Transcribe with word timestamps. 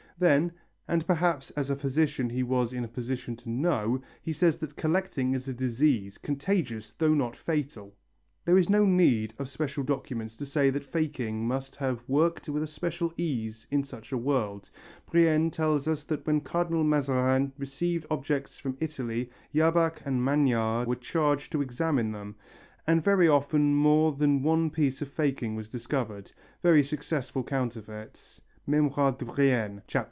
Then, 0.19 0.51
and 0.87 1.07
perhaps 1.07 1.49
as 1.57 1.71
a 1.71 1.75
physician 1.75 2.29
he 2.29 2.43
was 2.43 2.73
in 2.73 2.83
a 2.83 2.87
position 2.87 3.35
to 3.37 3.49
know, 3.49 4.03
he 4.21 4.31
says 4.31 4.59
that 4.59 4.75
collecting 4.75 5.33
is 5.33 5.47
a 5.47 5.51
disease, 5.53 6.19
contagious 6.19 6.93
though 6.93 7.15
not 7.15 7.35
fatal. 7.35 7.95
There 8.45 8.55
is 8.59 8.69
no 8.69 8.85
need 8.85 9.33
of 9.39 9.49
special 9.49 9.83
documents 9.83 10.37
to 10.37 10.45
say 10.45 10.69
that 10.69 10.83
faking 10.85 11.47
must 11.47 11.75
have 11.77 12.03
worked 12.07 12.47
with 12.47 12.61
a 12.61 12.67
certain 12.67 13.09
ease 13.17 13.65
in 13.71 13.83
such 13.83 14.11
a 14.11 14.17
world. 14.17 14.69
Brienne 15.09 15.49
tells 15.49 15.87
us 15.87 16.03
that 16.03 16.27
when 16.27 16.41
Cardinal 16.41 16.83
Mazarin 16.83 17.51
received 17.57 18.05
objects 18.11 18.59
from 18.59 18.77
Italy, 18.79 19.27
Jabach 19.55 20.03
and 20.05 20.21
Magnard 20.23 20.85
were 20.85 20.95
charged 20.97 21.51
to 21.53 21.63
examine 21.63 22.11
them 22.11 22.35
and 22.85 23.03
very 23.03 23.27
often 23.27 23.73
more 23.73 24.11
than 24.11 24.43
one 24.43 24.69
piece 24.69 25.01
of 25.01 25.09
faking 25.11 25.55
was 25.55 25.67
discovered, 25.67 26.31
very 26.61 26.83
successful 26.83 27.43
counterfeits 27.43 28.39
(Memoires 28.67 29.15
de 29.17 29.25
Brienne, 29.25 29.81
Chap. 29.87 29.99